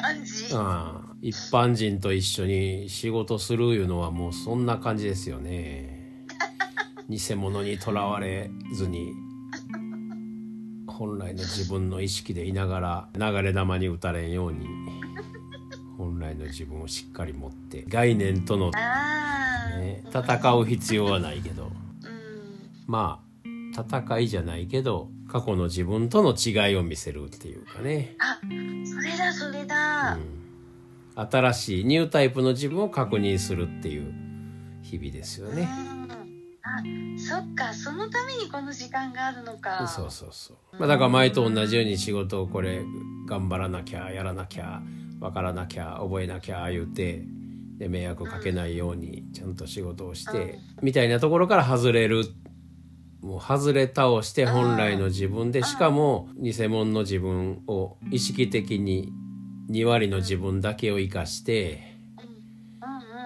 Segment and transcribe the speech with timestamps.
[0.00, 0.54] 感じ。
[0.54, 1.06] うん。
[1.22, 6.26] 一般人と一緒に仕事するいうのはもうそんな感じですよね。
[7.08, 9.14] 偽物にとらわれずに。
[10.86, 14.66] 本来の自分の意識でいながら流れ弾に打たれんように
[15.98, 21.64] 本来の自分をしっかり持って概念との、ね、戦う必要はないけど。
[21.64, 21.70] うん。
[22.86, 23.25] まあ
[23.76, 34.12] 戦いじゃないけど過去の自分との違いを見せるっていうかね、あそれだそれだ、うん、新しいニュータイプの自分を確認するっていう
[34.82, 35.62] 日々ですよね。
[35.62, 36.06] うん。
[36.62, 36.82] あ
[37.18, 39.86] そっかそのためにこの時間があるのか。
[39.88, 40.56] そうそうそう。
[40.78, 42.84] まあ、だから前と同じように仕事をこれ
[43.26, 44.80] 頑張らなきゃやらなきゃ
[45.20, 47.24] 分からなきゃ覚えなきゃ言うて
[47.78, 52.24] で迷惑かけないようにちゃんと仕事をしてみたいなところから外れる
[53.26, 59.12] もう外れ倒して本来の自分でしかも偽物の自分を意識的に
[59.68, 62.28] 2割の自分だけを生かしてうん。
[62.30, 62.36] うん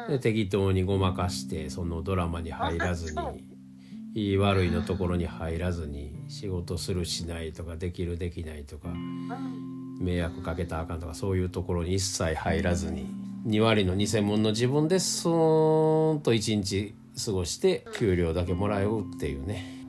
[0.08, 3.44] で適当にごまかしてそのドラマに入らずに
[4.14, 9.98] いい悪いのところに入らずに仕事するしないとかできるできないとかうん。
[10.00, 13.06] 迷惑かけたらあかんとかそういうところに一切入らずに
[13.46, 16.94] 2割の偽物の自分でスーンと1日
[17.24, 19.79] 過ごして給料だけもらえるっていうね、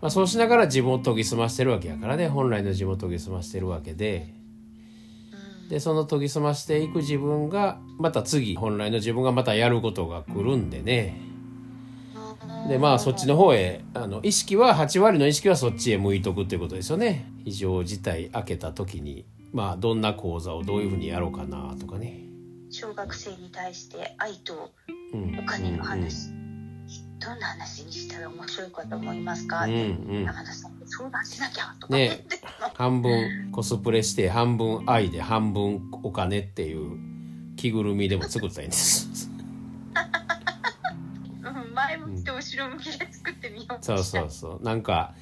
[0.00, 2.28] まあ、そうしながら自分を研ぎ澄ましてるわけやからね。
[2.28, 4.34] 本来の自分を研ぎ澄ましてるわけで。
[5.68, 11.20] でその研ぎ澄ましていく自分がまた次本来の自分がまたやることが来るんでね。
[12.68, 17.30] でまあそっちの方へあの意識は8割の意識はそっちへ向いとくっていうことですよね。
[17.44, 22.20] 非常事態明けた時にまあどんな講座をどういうふうにやろうかなとかね、
[22.70, 24.72] 小学生に対して愛と
[25.12, 26.30] うん、お金の話、
[27.26, 29.74] どんな話にしたら面白いかと思いますか、うんう
[30.20, 30.24] ん。
[30.24, 32.40] 山田さんに相談しなきゃとかね言って、
[32.74, 36.96] 半分コスプレして半分愛で半分お金っていう
[37.56, 39.28] 着ぐるみでも作ったんです。
[41.42, 44.64] うん前向きと後ろ向きで作ってみようそうそうそう。
[44.64, 45.14] なんか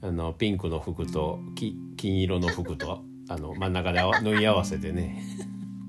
[0.00, 5.22] あのピンクの服とき金色の服とあの真ん中で縫い合わせてね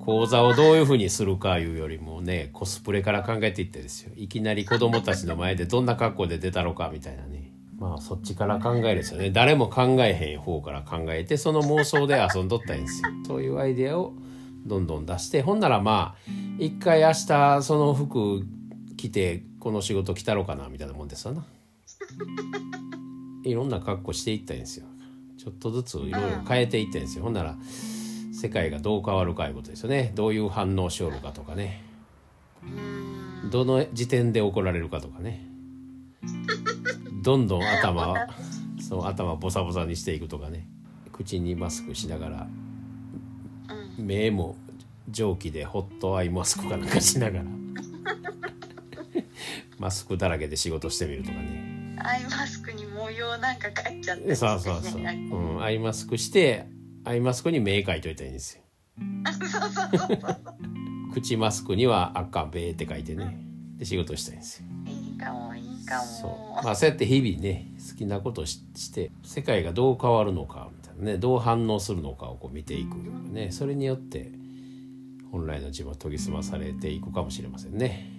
[0.03, 4.11] 講座をどういうふうにするかいうよりもねコスプレから考えていってですよ。
[4.17, 7.51] いきなり子供たちの前でどんな格好で出たろかみたいなね。
[7.79, 9.31] まあそっちから考えるんですよね。
[9.31, 13.09] 誰も考えへん方から考えてその妄想で遊んどったんですよ。
[13.25, 14.13] そういうアイデアを
[14.65, 15.41] どんどん出して。
[15.41, 18.45] ほんならまあ一回明日その服
[18.97, 21.45] 着てこの仕事来たろかなみたいなもんですわな。
[23.45, 24.85] いろんな格好していったんですよ。
[25.37, 27.23] ちょっとずついろいろ変えていったんですよ。
[27.23, 27.57] ほんなら
[28.43, 30.11] 世界がどう変わるかいうことですよね。
[30.15, 31.81] どういう反応しよるかとかね。
[32.61, 35.47] うんどの時点で怒られるかとかね。
[37.21, 38.13] どんどん頭
[38.81, 40.67] そう頭ボサボサにしていくとかね。
[41.13, 42.47] 口にマスクしながら
[43.97, 44.57] うん目も
[45.07, 47.45] 蒸気でホットアイマスクかなんかしながら。
[49.79, 51.95] マスクだらけで仕事してみるとかね。
[51.97, 56.67] アイマスクに模様なんか描いちゃってそうそうそう、うん、アイマスクして
[57.05, 58.63] アイマスクに目描いといたらいいんですよ。
[61.13, 63.37] 口マスクには赤べーって書いてね。
[63.77, 64.67] で仕事したいんですよ。
[64.87, 66.63] いいかもいいかそもう。
[66.63, 71.17] まあそうやって日々ね好きなことをしして世界がどう変わるのかみたいなね。
[71.17, 72.95] どう反応するのかをこう見ていく
[73.31, 73.51] ね。
[73.51, 74.31] それによって
[75.31, 78.12] 本来の自分は研ぎ澄まされていくかもしれませんね。